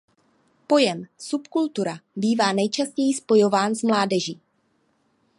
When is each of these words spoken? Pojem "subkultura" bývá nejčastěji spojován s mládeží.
Pojem 0.67 1.07
"subkultura" 1.17 1.99
bývá 2.15 2.53
nejčastěji 2.53 3.13
spojován 3.13 3.75
s 3.75 3.83
mládeží. 3.83 4.39